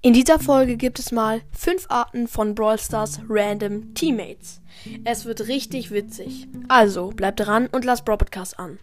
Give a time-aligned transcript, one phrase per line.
[0.00, 4.60] In dieser Folge gibt es mal fünf Arten von Brawl Stars Random Teammates.
[5.02, 6.46] Es wird richtig witzig.
[6.68, 8.78] Also bleibt dran und lasst Brawl Podcast an.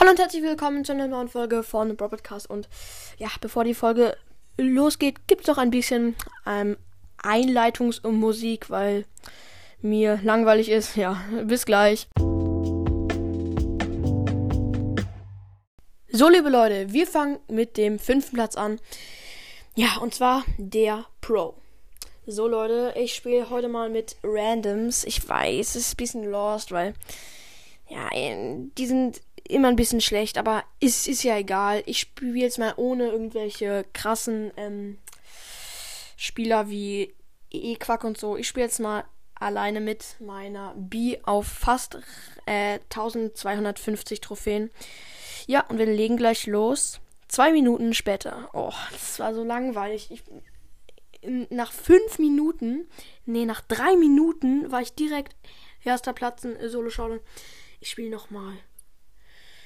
[0.00, 2.48] Hallo und herzlich willkommen zu einer neuen Folge von Brawl Podcast.
[2.48, 2.70] Und
[3.18, 4.16] ja, bevor die Folge
[4.56, 6.78] losgeht, gibt es noch ein bisschen ähm,
[7.22, 9.04] Einleitungsmusik, weil
[9.82, 10.96] mir langweilig ist.
[10.96, 12.08] Ja, bis gleich.
[16.18, 18.80] So, liebe Leute, wir fangen mit dem fünften Platz an.
[19.76, 21.54] Ja, und zwar der Pro.
[22.26, 25.04] So, Leute, ich spiele heute mal mit Randoms.
[25.04, 26.94] Ich weiß, es ist ein bisschen lost, weil,
[27.88, 31.84] ja, die sind immer ein bisschen schlecht, aber es ist ja egal.
[31.86, 34.98] Ich spiele jetzt mal ohne irgendwelche krassen ähm,
[36.16, 37.14] Spieler wie
[37.52, 38.36] E-Quack und so.
[38.36, 39.04] Ich spiele jetzt mal
[39.36, 41.96] alleine mit meiner B auf fast
[42.46, 44.72] äh, 1250 Trophäen.
[45.48, 47.00] Ja, und wir legen gleich los.
[47.26, 48.50] Zwei Minuten später.
[48.52, 50.10] Oh, das war so langweilig.
[50.10, 50.22] Ich,
[51.48, 52.86] nach fünf Minuten,
[53.24, 55.34] nee, nach drei Minuten war ich direkt
[55.82, 57.20] erster Platz in Solo Showdown.
[57.80, 58.58] Ich spiele nochmal.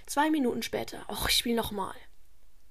[0.06, 1.04] Zwei Minuten später.
[1.08, 1.94] Och, ich spiele nochmal.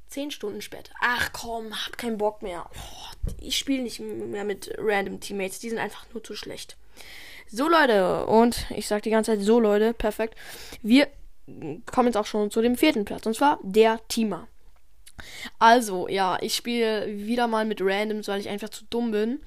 [0.08, 0.94] Zehn Stunden später.
[1.02, 2.70] Ach komm, hab keinen Bock mehr.
[2.74, 5.60] Oh, ich spiele nicht mehr mit random Teammates.
[5.60, 6.78] Die sind einfach nur zu schlecht.
[7.50, 8.26] So, Leute.
[8.28, 9.94] Und ich sag die ganze Zeit so, Leute.
[9.94, 10.38] Perfekt.
[10.82, 11.10] Wir
[11.86, 13.26] kommen jetzt auch schon zu dem vierten Platz.
[13.26, 14.48] Und zwar der Teamer.
[15.60, 19.40] Also, ja, ich spiele wieder mal mit Randoms, weil ich einfach zu dumm bin.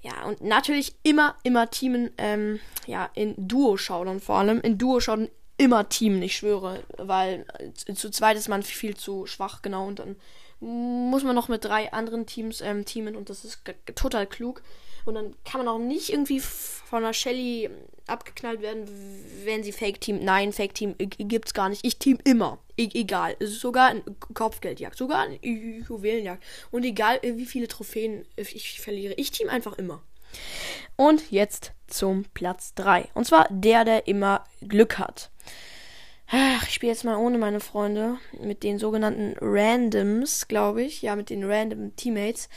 [0.00, 4.60] Ja, und natürlich immer, immer Teamen, ähm, ja, in Duo-Schaudern vor allem.
[4.60, 6.82] In Duo-Schaudern immer Teamen, ich schwöre.
[6.96, 7.44] Weil
[7.94, 9.86] zu zweit ist man viel zu schwach, genau.
[9.86, 10.16] Und dann
[10.60, 13.62] muss man noch mit drei anderen Teams ähm, teamen und das ist
[13.94, 14.62] total klug.
[15.04, 17.70] Und dann kann man auch nicht irgendwie von der Shelly
[18.08, 18.86] abgeknallt werden,
[19.44, 20.24] wenn sie Fake Team.
[20.24, 21.84] Nein, Fake Team gibt's gar nicht.
[21.84, 22.58] Ich team immer.
[22.76, 23.36] E egal.
[23.40, 24.02] Sogar ein
[24.34, 24.96] Kopfgeldjagd.
[24.96, 26.42] Sogar ein Juwelenjagd.
[26.70, 29.14] Und egal, wie viele Trophäen ich verliere.
[29.14, 30.02] Ich team einfach immer.
[30.96, 33.08] Und jetzt zum Platz 3.
[33.14, 35.30] Und zwar der, der immer Glück hat.
[36.30, 38.18] Ach, ich spiele jetzt mal ohne meine Freunde.
[38.38, 41.00] Mit den sogenannten Randoms, glaube ich.
[41.00, 42.50] Ja, mit den Random Teammates.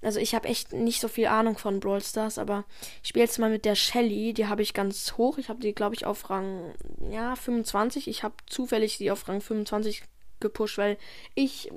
[0.00, 2.64] Also ich habe echt nicht so viel Ahnung von Brawl Stars, aber
[3.02, 4.32] ich spiele jetzt mal mit der Shelly.
[4.32, 5.38] Die habe ich ganz hoch.
[5.38, 6.74] Ich habe die, glaube ich, auf Rang
[7.10, 8.06] ja, 25.
[8.06, 10.04] Ich habe zufällig sie auf Rang 25
[10.38, 10.96] gepusht, weil
[11.34, 11.72] ich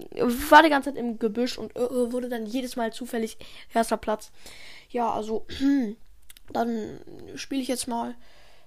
[0.49, 3.37] war die ganze Zeit im Gebüsch und äh, wurde dann jedes Mal zufällig
[3.73, 4.31] erster Platz.
[4.89, 5.47] Ja, also
[6.53, 6.99] dann
[7.35, 8.15] spiele ich jetzt mal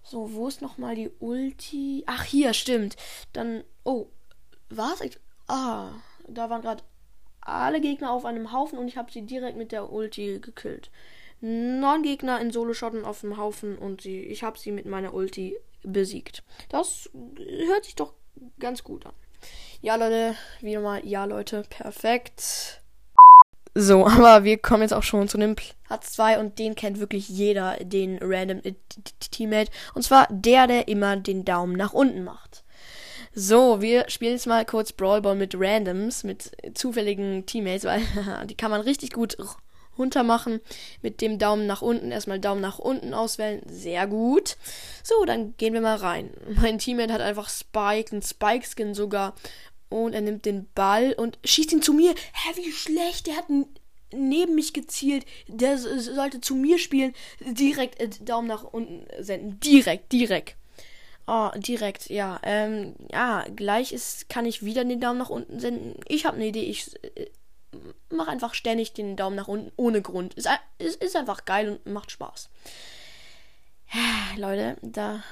[0.02, 2.04] so, wo ist nochmal die Ulti?
[2.06, 2.96] Ach, hier, stimmt.
[3.32, 4.08] Dann, oh,
[4.68, 5.00] was?
[5.48, 5.90] Ah,
[6.28, 6.82] da waren gerade
[7.40, 10.90] alle Gegner auf einem Haufen und ich habe sie direkt mit der Ulti gekillt.
[11.40, 15.56] Neun Gegner in Solo-Schotten auf dem Haufen und sie, ich habe sie mit meiner Ulti
[15.82, 16.44] besiegt.
[16.68, 18.14] Das hört sich doch
[18.60, 19.14] ganz gut an.
[19.80, 22.81] Ja, Leute, wieder mal, ja, Leute, perfekt.
[23.74, 27.28] So, aber wir kommen jetzt auch schon zu dem Platz 2 und den kennt wirklich
[27.28, 28.74] jeder, den Random äh,
[29.30, 29.70] Teammate.
[29.94, 32.64] Und zwar der, der immer den Daumen nach unten macht.
[33.34, 38.02] So, wir spielen jetzt mal kurz Brawl Ball mit Randoms, mit zufälligen Teammates, weil
[38.46, 39.38] die kann man richtig gut
[39.98, 40.60] runtermachen.
[41.00, 42.10] Mit dem Daumen nach unten.
[42.10, 43.62] Erstmal Daumen nach unten auswählen.
[43.66, 44.56] Sehr gut.
[45.02, 46.30] So, dann gehen wir mal rein.
[46.60, 49.34] Mein Teammate hat einfach Spike, einen Spike-Skin sogar
[49.92, 52.14] und er nimmt den Ball und schießt ihn zu mir.
[52.32, 53.26] Hä, wie schlecht.
[53.26, 53.46] Der hat
[54.12, 55.24] neben mich gezielt.
[55.46, 57.14] Der sollte zu mir spielen.
[57.40, 59.60] Direkt äh, Daumen nach unten senden.
[59.60, 60.56] Direkt, direkt.
[61.26, 62.40] Oh, direkt, ja.
[62.42, 65.94] Ähm, ja, gleich ist, kann ich wieder den Daumen nach unten senden.
[66.08, 66.64] Ich habe eine Idee.
[66.64, 67.26] Ich äh,
[68.10, 70.34] mache einfach ständig den Daumen nach unten ohne Grund.
[70.34, 70.48] Ist,
[70.78, 72.50] ist, ist einfach geil und macht Spaß.
[74.36, 75.22] Leute, da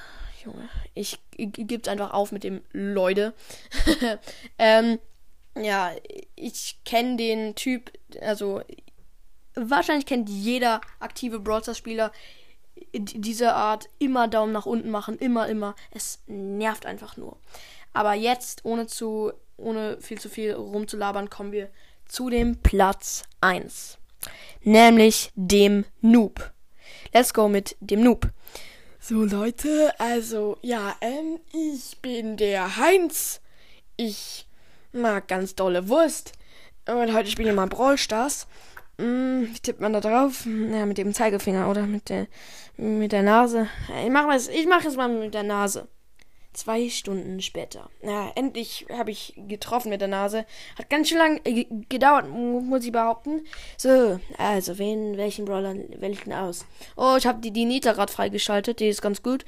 [0.43, 3.33] Junge, ich gib's einfach auf mit dem Leute.
[4.57, 4.99] ähm,
[5.55, 5.91] ja,
[6.35, 7.91] ich kenne den Typ,
[8.21, 8.61] also
[9.55, 12.11] wahrscheinlich kennt jeder aktive Brawl Spieler
[12.93, 15.75] diese Art immer Daumen nach unten machen, immer, immer.
[15.91, 17.37] Es nervt einfach nur.
[17.93, 21.69] Aber jetzt, ohne zu, ohne viel zu viel rumzulabern, kommen wir
[22.07, 23.97] zu dem Platz 1.
[24.63, 26.51] Nämlich dem Noob.
[27.13, 28.29] Let's go mit dem Noob.
[29.03, 33.41] So Leute, also ja, ähm, ich bin der Heinz.
[33.97, 34.47] Ich
[34.91, 36.33] mag ganz dolle Wurst.
[36.87, 38.45] Und heute spielen wir mal Brawl Stars.
[38.99, 40.45] Hm, wie tippt man da drauf?
[40.45, 42.27] Ja, mit dem Zeigefinger oder mit der
[42.77, 43.67] mit der Nase.
[44.05, 45.87] Ich mache es, ich mache es mal mit der Nase.
[46.53, 47.89] Zwei Stunden später.
[48.01, 50.45] Na, endlich habe ich getroffen mit der Nase.
[50.77, 53.45] Hat ganz schön lang äh, gedauert, muss ich behaupten.
[53.77, 56.65] So, also, wen, welchen Brawler wähle ich denn aus?
[56.97, 58.81] Oh, ich habe die, die Nita gerade freigeschaltet.
[58.81, 59.45] Die ist ganz gut.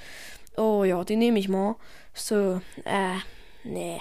[0.55, 1.75] Oh ja, die nehme ich mal.
[2.13, 3.17] So, äh,
[3.63, 3.99] nee.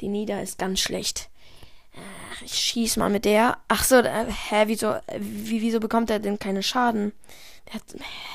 [0.00, 1.30] Die Nida ist ganz schlecht.
[2.44, 3.58] Ich schieß mal mit der.
[3.68, 7.12] Ach so, äh, hä, wieso, äh, wie, wieso bekommt er denn keine Schaden?
[7.70, 7.82] Hat,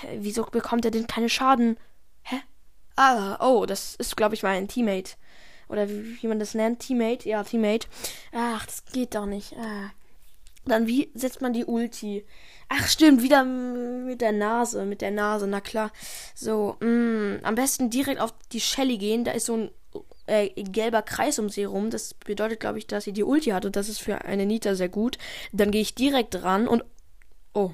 [0.02, 1.78] hä, wieso bekommt er denn keine Schaden?
[2.24, 2.38] Hä?
[3.04, 5.14] Ah, oh, das ist, glaube ich, mein Teammate.
[5.70, 6.82] Oder wie, wie, man das nennt.
[6.82, 7.28] Teammate.
[7.28, 7.88] Ja, Teammate.
[8.32, 9.54] Ach, das geht doch nicht.
[9.58, 9.90] Ah.
[10.66, 12.24] Dann wie setzt man die Ulti?
[12.70, 15.92] Ach stimmt, wieder mit der Nase, mit der Nase, na klar.
[16.36, 19.24] So, mh, mm, am besten direkt auf die Shelly gehen.
[19.24, 19.72] Da ist so ein
[20.28, 21.90] äh, gelber Kreis um sie rum.
[21.90, 24.76] Das bedeutet, glaube ich, dass sie die Ulti hat und das ist für eine Nita
[24.76, 25.18] sehr gut.
[25.54, 26.84] Dann gehe ich direkt ran und
[27.56, 27.72] oh,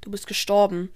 [0.00, 0.90] du bist gestorben.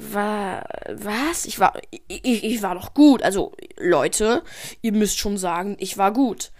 [0.00, 1.44] War was?
[1.44, 1.74] Ich war
[2.06, 3.22] ich, ich war doch gut.
[3.24, 4.44] Also Leute,
[4.80, 6.52] ihr müsst schon sagen, ich war gut.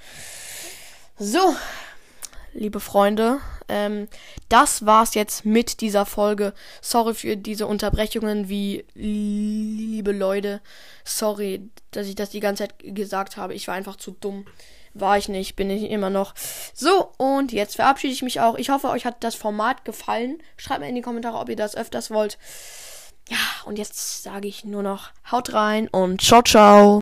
[1.17, 1.55] So,
[2.53, 3.39] liebe Freunde,
[3.69, 4.09] ähm,
[4.49, 6.53] das war's jetzt mit dieser Folge.
[6.81, 10.61] Sorry für diese Unterbrechungen, wie liebe Leute.
[11.05, 13.55] Sorry, dass ich das die ganze Zeit gesagt habe.
[13.55, 14.47] Ich war einfach zu dumm.
[14.95, 16.35] War ich nicht, bin ich immer noch.
[16.75, 18.57] So, und jetzt verabschiede ich mich auch.
[18.57, 20.43] Ich hoffe, euch hat das Format gefallen.
[20.57, 22.37] Schreibt mir in die Kommentare, ob ihr das öfters wollt.
[23.29, 23.37] Ja,
[23.67, 26.97] und jetzt sage ich nur noch, haut rein und ciao, ciao.